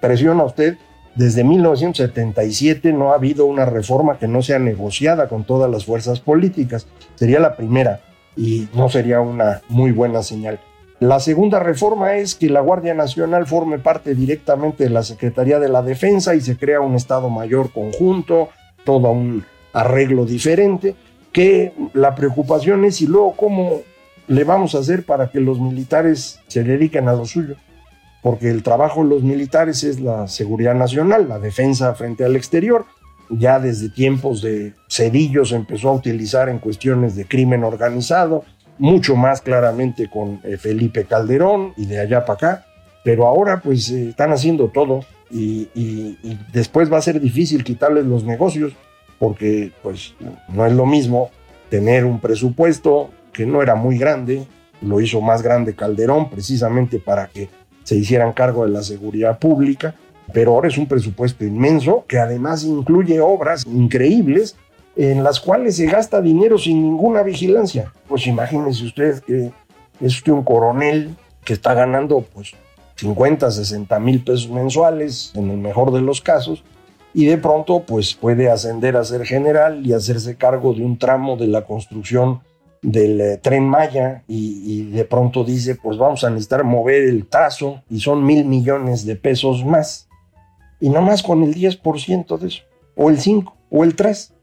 presiona 0.00 0.44
usted, 0.44 0.76
desde 1.14 1.44
1977 1.44 2.92
no 2.92 3.12
ha 3.12 3.16
habido 3.16 3.46
una 3.46 3.64
reforma 3.64 4.18
que 4.18 4.28
no 4.28 4.42
sea 4.42 4.58
negociada 4.58 5.28
con 5.28 5.44
todas 5.44 5.70
las 5.70 5.84
fuerzas 5.84 6.20
políticas. 6.20 6.86
Sería 7.16 7.40
la 7.40 7.56
primera 7.56 8.00
y 8.36 8.68
no 8.74 8.88
sería 8.88 9.20
una 9.20 9.62
muy 9.68 9.90
buena 9.90 10.22
señal. 10.22 10.60
La 11.00 11.18
segunda 11.18 11.58
reforma 11.58 12.16
es 12.16 12.34
que 12.34 12.50
la 12.50 12.60
Guardia 12.60 12.94
Nacional 12.94 13.46
forme 13.46 13.78
parte 13.78 14.14
directamente 14.14 14.84
de 14.84 14.90
la 14.90 15.02
Secretaría 15.02 15.58
de 15.58 15.70
la 15.70 15.82
Defensa 15.82 16.34
y 16.34 16.42
se 16.42 16.58
crea 16.58 16.80
un 16.80 16.94
Estado 16.94 17.30
Mayor 17.30 17.72
conjunto, 17.72 18.50
todo 18.84 19.10
un 19.10 19.44
arreglo 19.72 20.26
diferente, 20.26 20.94
que 21.32 21.72
la 21.94 22.14
preocupación 22.14 22.84
es 22.84 23.00
y 23.00 23.06
luego 23.06 23.34
cómo 23.34 23.80
le 24.28 24.44
vamos 24.44 24.74
a 24.74 24.78
hacer 24.78 25.04
para 25.04 25.30
que 25.30 25.40
los 25.40 25.58
militares 25.58 26.38
se 26.46 26.62
dediquen 26.64 27.08
a 27.08 27.14
lo 27.14 27.24
suyo, 27.24 27.56
porque 28.22 28.50
el 28.50 28.62
trabajo 28.62 29.02
de 29.02 29.10
los 29.10 29.22
militares 29.22 29.82
es 29.84 30.00
la 30.00 30.28
seguridad 30.28 30.74
nacional, 30.74 31.28
la 31.28 31.38
defensa 31.38 31.94
frente 31.94 32.24
al 32.24 32.36
exterior, 32.36 32.84
ya 33.30 33.58
desde 33.58 33.88
tiempos 33.88 34.42
de 34.42 34.74
Cedillo 34.88 35.44
se 35.44 35.56
empezó 35.56 35.90
a 35.90 35.94
utilizar 35.94 36.48
en 36.48 36.58
cuestiones 36.58 37.16
de 37.16 37.26
crimen 37.26 37.64
organizado, 37.64 38.44
mucho 38.78 39.14
más 39.14 39.40
claramente 39.40 40.08
con 40.10 40.40
eh, 40.42 40.56
Felipe 40.56 41.04
Calderón 41.04 41.74
y 41.76 41.86
de 41.86 42.00
allá 42.00 42.24
para 42.24 42.34
acá. 42.34 42.66
Pero 43.04 43.26
ahora 43.26 43.60
pues 43.60 43.90
eh, 43.90 44.10
están 44.10 44.32
haciendo 44.32 44.68
todo 44.68 45.04
y, 45.30 45.68
y, 45.74 46.38
después 46.52 46.92
va 46.92 46.98
a 46.98 47.02
ser 47.02 47.20
difícil 47.20 47.62
quitarles 47.62 48.04
los 48.04 48.24
negocios 48.24 48.72
porque 49.18 49.70
pues 49.82 50.14
no 50.48 50.66
es 50.66 50.72
lo 50.72 50.86
mismo 50.86 51.30
tener 51.68 52.04
un 52.04 52.20
presupuesto 52.20 53.10
que 53.32 53.46
no 53.46 53.62
era 53.62 53.76
muy 53.76 53.96
grande, 53.96 54.46
lo 54.82 55.00
hizo 55.00 55.20
más 55.20 55.42
grande 55.42 55.76
Calderón 55.76 56.30
precisamente 56.30 56.98
para 56.98 57.28
que 57.28 57.48
se 57.90 57.96
hicieran 57.96 58.32
cargo 58.34 58.64
de 58.64 58.70
la 58.70 58.84
seguridad 58.84 59.40
pública, 59.40 59.96
pero 60.32 60.52
ahora 60.52 60.68
es 60.68 60.78
un 60.78 60.86
presupuesto 60.86 61.44
inmenso 61.44 62.04
que 62.06 62.20
además 62.20 62.62
incluye 62.62 63.18
obras 63.20 63.66
increíbles 63.66 64.54
en 64.94 65.24
las 65.24 65.40
cuales 65.40 65.74
se 65.74 65.86
gasta 65.86 66.22
dinero 66.22 66.56
sin 66.56 66.84
ninguna 66.84 67.24
vigilancia. 67.24 67.92
Pues 68.06 68.28
imagínense 68.28 68.84
usted 68.84 69.18
que 69.24 69.50
es 70.00 70.16
usted 70.18 70.30
un 70.30 70.44
coronel 70.44 71.16
que 71.42 71.52
está 71.52 71.74
ganando 71.74 72.24
pues 72.32 72.52
50, 72.94 73.50
60 73.50 73.98
mil 73.98 74.22
pesos 74.22 74.48
mensuales 74.48 75.32
en 75.34 75.50
el 75.50 75.58
mejor 75.58 75.92
de 75.92 76.00
los 76.00 76.20
casos 76.20 76.62
y 77.12 77.26
de 77.26 77.38
pronto 77.38 77.82
pues 77.88 78.14
puede 78.14 78.52
ascender 78.52 78.96
a 78.96 79.04
ser 79.04 79.26
general 79.26 79.84
y 79.84 79.94
hacerse 79.94 80.36
cargo 80.36 80.74
de 80.74 80.84
un 80.84 80.96
tramo 80.96 81.36
de 81.36 81.48
la 81.48 81.64
construcción 81.64 82.38
del 82.82 83.20
eh, 83.20 83.36
tren 83.36 83.68
Maya 83.68 84.22
y, 84.26 84.90
de 84.90 85.04
pronto 85.04 85.44
dice 85.44 85.74
pues 85.74 85.98
vamos 85.98 86.24
a 86.24 86.30
necesitar 86.30 86.64
mover 86.64 87.02
el 87.04 87.26
trazo 87.26 87.82
y 87.90 88.00
son 88.00 88.24
mil 88.24 88.44
millones 88.44 89.04
de 89.04 89.16
pesos 89.16 89.64
más 89.64 90.08
y 90.80 90.88
nomás 90.88 91.22
con 91.22 91.42
el 91.42 91.54
10% 91.54 92.38
de 92.38 92.48
eso 92.48 92.62
o 92.96 93.10
el 93.10 93.18
5 93.18 93.54
o 93.70 93.84
el 93.84 93.94
3 93.94 94.34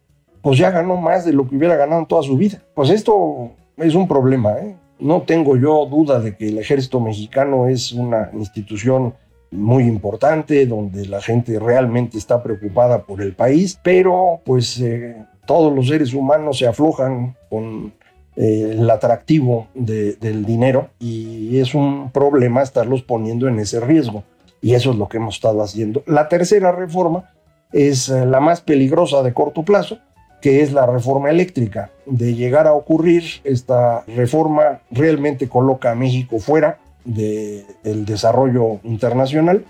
pues 0.41 0.59
ya 0.59 0.69
ganó 0.69 0.97
más 0.97 1.25
de 1.25 1.33
lo 1.33 1.49
que 1.49 1.55
hubiera 1.55 1.75
ganado 1.75 2.01
en 2.01 2.07
toda 2.07 2.23
su 2.23 2.37
vida 2.37 2.61
pues 2.75 2.89
esto 2.89 3.51
es 3.77 3.95
un 3.95 4.07
problema 4.07 4.53
¿eh? 4.59 4.75
no 4.99 5.23
tengo 5.23 5.57
yo 5.57 5.85
duda 5.85 6.19
de 6.19 6.35
que 6.35 6.49
el 6.49 6.59
ejército 6.59 6.99
mexicano 6.99 7.67
es 7.67 7.91
una 7.91 8.29
institución 8.33 9.13
muy 9.51 9.83
importante, 9.83 10.65
donde 10.65 11.05
la 11.05 11.21
gente 11.21 11.59
realmente 11.59 12.17
está 12.17 12.43
preocupada 12.43 13.03
por 13.03 13.21
el 13.21 13.33
país, 13.33 13.79
pero 13.81 14.41
pues 14.43 14.79
eh, 14.81 15.15
todos 15.45 15.73
los 15.73 15.87
seres 15.87 16.13
humanos 16.13 16.57
se 16.57 16.67
aflojan 16.67 17.35
con 17.49 17.93
eh, 18.39 18.75
el 18.77 18.87
atractivo 18.89 19.67
del 19.73 20.45
dinero 20.45 20.89
y 20.99 21.59
es 21.59 21.73
un 21.73 22.11
problema 22.11 22.61
estarlos 22.61 23.01
poniendo 23.01 23.47
en 23.47 23.57
ese 23.57 23.79
riesgo. 23.79 24.23
Y 24.61 24.75
eso 24.75 24.91
es 24.91 24.97
lo 24.97 25.07
que 25.07 25.17
hemos 25.17 25.35
estado 25.35 25.63
haciendo. 25.63 26.03
La 26.05 26.29
tercera 26.29 26.71
reforma 26.71 27.31
es 27.71 28.09
eh, 28.09 28.27
la 28.27 28.39
más 28.39 28.61
peligrosa 28.61 29.23
de 29.23 29.33
corto 29.33 29.63
plazo, 29.63 29.97
que 30.39 30.61
es 30.61 30.71
la 30.71 30.85
reforma 30.85 31.31
eléctrica. 31.31 31.89
De 32.05 32.35
llegar 32.35 32.67
a 32.67 32.73
ocurrir, 32.73 33.23
esta 33.43 34.03
reforma 34.05 34.81
realmente 34.91 35.49
coloca 35.49 35.91
a 35.91 35.95
México 35.95 36.37
fuera 36.39 36.77
del 37.05 38.05
desarrollo 38.05 38.81
internacional, 38.83 39.65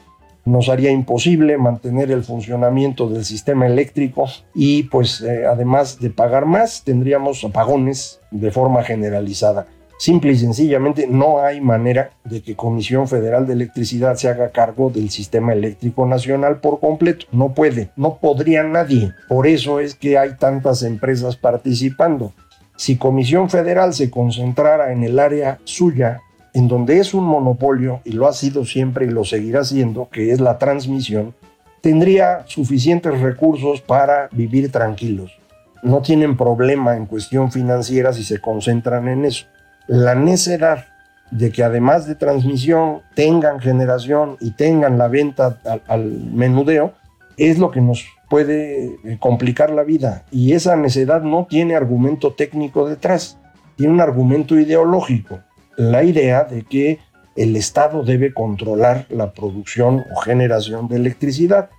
nos 0.47 0.69
haría 0.69 0.91
imposible 0.91 1.57
mantener 1.57 2.09
el 2.09 2.23
funcionamiento 2.23 3.09
del 3.09 3.25
sistema 3.25 3.67
eléctrico 3.67 4.27
y 4.55 4.83
pues 4.83 5.21
eh, 5.21 5.45
además 5.45 5.99
de 5.99 6.09
pagar 6.09 6.45
más 6.45 6.83
tendríamos 6.83 7.43
apagones 7.43 8.21
de 8.31 8.49
forma 8.51 8.83
generalizada. 8.83 9.67
Simple 9.99 10.31
y 10.31 10.37
sencillamente 10.37 11.07
no 11.07 11.41
hay 11.41 11.59
manera 11.59 12.11
de 12.23 12.41
que 12.41 12.55
Comisión 12.55 13.07
Federal 13.07 13.47
de 13.47 13.53
Electricidad 13.53 14.15
se 14.15 14.29
haga 14.29 14.51
cargo 14.51 14.89
del 14.89 15.09
sistema 15.09 15.53
eléctrico 15.53 16.05
nacional 16.05 16.59
por 16.61 16.79
completo. 16.79 17.25
No 17.31 17.53
puede, 17.53 17.89
no 17.95 18.19
podría 18.19 18.63
nadie. 18.63 19.11
Por 19.27 19.47
eso 19.47 19.79
es 19.79 19.95
que 19.95 20.17
hay 20.17 20.35
tantas 20.37 20.83
empresas 20.83 21.35
participando. 21.35 22.31
Si 22.75 22.95
Comisión 22.97 23.49
Federal 23.49 23.95
se 23.95 24.11
concentrara 24.11 24.93
en 24.93 25.03
el 25.03 25.17
área 25.17 25.57
suya, 25.63 26.21
en 26.53 26.67
donde 26.67 26.99
es 26.99 27.13
un 27.13 27.25
monopolio, 27.25 28.01
y 28.03 28.11
lo 28.11 28.27
ha 28.27 28.33
sido 28.33 28.65
siempre 28.65 29.05
y 29.05 29.09
lo 29.09 29.23
seguirá 29.23 29.63
siendo, 29.63 30.09
que 30.09 30.31
es 30.31 30.39
la 30.39 30.57
transmisión, 30.57 31.35
tendría 31.81 32.43
suficientes 32.47 33.19
recursos 33.19 33.81
para 33.81 34.29
vivir 34.31 34.71
tranquilos. 34.71 35.37
No 35.83 36.01
tienen 36.01 36.35
problema 36.35 36.95
en 36.95 37.05
cuestión 37.05 37.51
financiera 37.51 38.13
si 38.13 38.23
se 38.23 38.41
concentran 38.41 39.07
en 39.07 39.25
eso. 39.25 39.45
La 39.87 40.15
necedad 40.15 40.85
de 41.31 41.51
que 41.51 41.63
además 41.63 42.07
de 42.07 42.15
transmisión 42.15 43.01
tengan 43.15 43.59
generación 43.59 44.37
y 44.39 44.51
tengan 44.51 44.97
la 44.97 45.07
venta 45.07 45.59
al, 45.65 45.81
al 45.87 46.05
menudeo 46.33 46.93
es 47.37 47.59
lo 47.59 47.69
que 47.69 47.81
nos 47.81 48.05
puede 48.29 48.97
eh, 49.03 49.17
complicar 49.19 49.69
la 49.69 49.83
vida. 49.83 50.23
Y 50.31 50.53
esa 50.53 50.75
necedad 50.75 51.21
no 51.21 51.45
tiene 51.47 51.75
argumento 51.75 52.33
técnico 52.33 52.87
detrás, 52.87 53.37
tiene 53.75 53.93
un 53.93 54.01
argumento 54.01 54.57
ideológico 54.57 55.39
la 55.77 56.03
idea 56.03 56.43
de 56.43 56.63
que 56.63 56.99
el 57.35 57.55
Estado 57.55 58.03
debe 58.03 58.33
controlar 58.33 59.05
la 59.09 59.31
producción 59.31 60.03
o 60.13 60.19
generación 60.19 60.87
de 60.87 60.97
electricidad. 60.97 61.69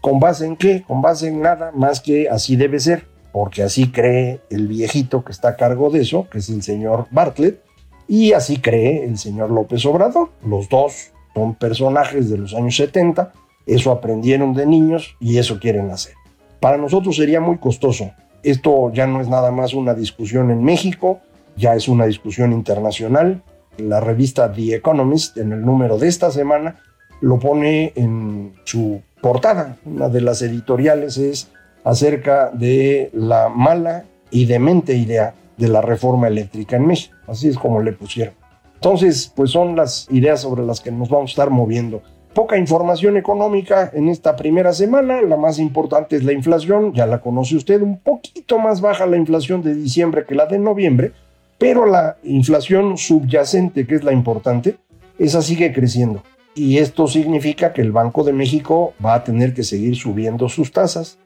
¿Con 0.00 0.18
base 0.18 0.44
en 0.44 0.56
qué? 0.56 0.82
Con 0.82 1.00
base 1.00 1.28
en 1.28 1.40
nada 1.40 1.70
más 1.72 2.00
que 2.00 2.28
así 2.28 2.56
debe 2.56 2.80
ser, 2.80 3.06
porque 3.32 3.62
así 3.62 3.90
cree 3.90 4.40
el 4.50 4.66
viejito 4.66 5.24
que 5.24 5.32
está 5.32 5.50
a 5.50 5.56
cargo 5.56 5.88
de 5.88 6.00
eso, 6.00 6.28
que 6.28 6.38
es 6.38 6.48
el 6.50 6.62
señor 6.62 7.06
Bartlett, 7.12 7.62
y 8.08 8.32
así 8.32 8.58
cree 8.58 9.04
el 9.04 9.16
señor 9.16 9.50
López 9.50 9.86
Obrador. 9.86 10.30
Los 10.44 10.68
dos 10.68 11.12
son 11.32 11.54
personajes 11.54 12.28
de 12.28 12.38
los 12.38 12.52
años 12.54 12.76
70, 12.76 13.32
eso 13.66 13.92
aprendieron 13.92 14.52
de 14.52 14.66
niños 14.66 15.16
y 15.20 15.38
eso 15.38 15.60
quieren 15.60 15.90
hacer. 15.92 16.14
Para 16.60 16.76
nosotros 16.76 17.16
sería 17.16 17.40
muy 17.40 17.58
costoso. 17.58 18.10
Esto 18.42 18.92
ya 18.92 19.06
no 19.06 19.20
es 19.20 19.28
nada 19.28 19.52
más 19.52 19.74
una 19.74 19.94
discusión 19.94 20.50
en 20.50 20.62
México, 20.64 21.20
ya 21.56 21.74
es 21.74 21.88
una 21.88 22.06
discusión 22.06 22.52
internacional. 22.52 23.42
La 23.78 24.00
revista 24.00 24.52
The 24.52 24.76
Economist, 24.76 25.36
en 25.36 25.52
el 25.52 25.62
número 25.62 25.98
de 25.98 26.08
esta 26.08 26.30
semana, 26.30 26.80
lo 27.20 27.38
pone 27.38 27.92
en 27.96 28.54
su 28.64 29.02
portada. 29.20 29.76
Una 29.84 30.08
de 30.08 30.20
las 30.20 30.42
editoriales 30.42 31.16
es 31.16 31.50
acerca 31.84 32.50
de 32.50 33.10
la 33.12 33.48
mala 33.48 34.04
y 34.30 34.46
demente 34.46 34.94
idea 34.94 35.34
de 35.56 35.68
la 35.68 35.80
reforma 35.80 36.28
eléctrica 36.28 36.76
en 36.76 36.86
México. 36.86 37.16
Así 37.26 37.48
es 37.48 37.56
como 37.56 37.80
le 37.80 37.92
pusieron. 37.92 38.34
Entonces, 38.74 39.32
pues 39.34 39.50
son 39.50 39.76
las 39.76 40.06
ideas 40.10 40.42
sobre 40.42 40.62
las 40.62 40.80
que 40.80 40.90
nos 40.90 41.08
vamos 41.08 41.30
a 41.30 41.32
estar 41.32 41.50
moviendo. 41.50 42.02
Poca 42.34 42.58
información 42.58 43.16
económica 43.16 43.90
en 43.94 44.08
esta 44.08 44.34
primera 44.34 44.72
semana. 44.72 45.22
La 45.22 45.36
más 45.36 45.58
importante 45.58 46.16
es 46.16 46.24
la 46.24 46.32
inflación. 46.32 46.92
Ya 46.92 47.06
la 47.06 47.20
conoce 47.20 47.56
usted. 47.56 47.80
Un 47.80 48.00
poquito 48.00 48.58
más 48.58 48.80
baja 48.80 49.06
la 49.06 49.16
inflación 49.16 49.62
de 49.62 49.74
diciembre 49.74 50.24
que 50.26 50.34
la 50.34 50.46
de 50.46 50.58
noviembre 50.58 51.12
pero 51.58 51.86
la 51.86 52.16
inflación 52.22 52.98
subyacente, 52.98 53.86
que 53.86 53.96
es 53.96 54.04
la 54.04 54.12
importante, 54.12 54.76
esa 55.18 55.42
sigue 55.42 55.72
creciendo. 55.72 56.22
Y 56.54 56.78
esto 56.78 57.06
significa 57.08 57.72
que 57.72 57.82
el 57.82 57.92
Banco 57.92 58.22
de 58.22 58.32
México 58.32 58.94
va 59.04 59.14
a 59.14 59.24
tener 59.24 59.54
que 59.54 59.64
seguir 59.64 59.96
subiendo 59.96 60.48
sus 60.48 60.72
tasas. 60.72 61.18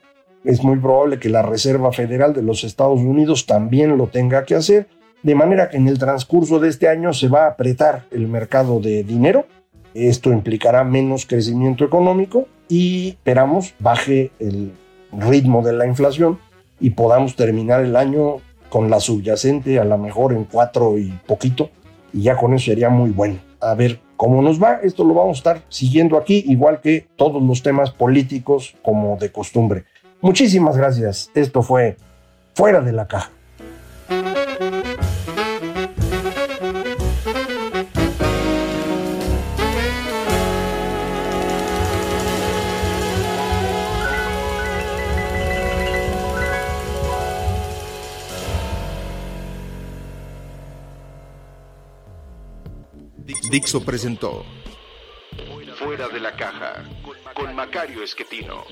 Es 0.44 0.62
muy 0.62 0.78
probable 0.78 1.18
que 1.18 1.28
la 1.28 1.42
Reserva 1.42 1.92
Federal 1.92 2.32
de 2.32 2.42
los 2.42 2.64
Estados 2.64 3.00
Unidos 3.00 3.46
también 3.46 3.98
lo 3.98 4.06
tenga 4.06 4.44
que 4.44 4.54
hacer, 4.54 4.88
de 5.22 5.34
manera 5.34 5.68
que 5.68 5.76
en 5.76 5.88
el 5.88 5.98
transcurso 5.98 6.60
de 6.60 6.68
este 6.68 6.88
año 6.88 7.12
se 7.12 7.28
va 7.28 7.44
a 7.44 7.48
apretar 7.48 8.04
el 8.10 8.28
mercado 8.28 8.80
de 8.80 9.04
dinero. 9.04 9.46
Esto 9.94 10.32
implicará 10.32 10.84
menos 10.84 11.26
crecimiento 11.26 11.84
económico 11.84 12.46
y 12.68 13.08
esperamos 13.08 13.74
baje 13.80 14.30
el 14.38 14.72
ritmo 15.12 15.62
de 15.62 15.72
la 15.72 15.86
inflación 15.86 16.38
y 16.80 16.90
podamos 16.90 17.34
terminar 17.34 17.82
el 17.82 17.96
año 17.96 18.36
con 18.68 18.90
la 18.90 19.00
subyacente 19.00 19.78
a 19.78 19.84
lo 19.84 19.98
mejor 19.98 20.32
en 20.32 20.44
cuatro 20.44 20.98
y 20.98 21.12
poquito, 21.26 21.70
y 22.12 22.22
ya 22.22 22.36
con 22.36 22.54
eso 22.54 22.66
sería 22.66 22.88
muy 22.90 23.10
bueno. 23.10 23.38
A 23.60 23.74
ver 23.74 24.00
cómo 24.16 24.42
nos 24.42 24.62
va, 24.62 24.80
esto 24.82 25.04
lo 25.04 25.14
vamos 25.14 25.38
a 25.38 25.40
estar 25.40 25.62
siguiendo 25.68 26.16
aquí, 26.16 26.44
igual 26.46 26.80
que 26.80 27.06
todos 27.16 27.42
los 27.42 27.62
temas 27.62 27.90
políticos 27.90 28.74
como 28.82 29.16
de 29.16 29.30
costumbre. 29.32 29.84
Muchísimas 30.20 30.76
gracias, 30.76 31.30
esto 31.34 31.62
fue 31.62 31.96
Fuera 32.54 32.80
de 32.80 32.92
la 32.92 33.06
Caja. 33.06 33.30
Dixo 53.50 53.80
presentó 53.82 54.44
Fuera 55.78 56.08
de 56.08 56.20
la 56.20 56.36
caja 56.36 56.84
con 57.34 57.54
Macario 57.54 58.02
Esquetino. 58.02 58.64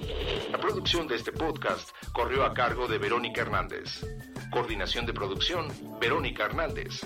La 0.50 0.58
producción 0.58 1.06
de 1.06 1.14
este 1.14 1.30
podcast 1.30 1.90
corrió 2.12 2.44
a 2.44 2.52
cargo 2.52 2.88
de 2.88 2.98
Verónica 2.98 3.42
Hernández. 3.42 4.04
Coordinación 4.50 5.06
de 5.06 5.12
producción, 5.12 5.68
Verónica 6.00 6.46
Hernández. 6.46 7.00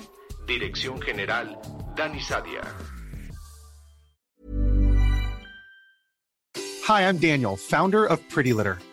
Dirección 0.46 1.00
general, 1.02 1.58
Dani 1.94 2.20
Sadia. 2.20 2.62
Hi, 6.88 7.02
I'm 7.02 7.18
Daniel, 7.18 7.56
founder 7.56 8.06
of 8.06 8.20
Pretty 8.30 8.52
Litter. 8.52 8.78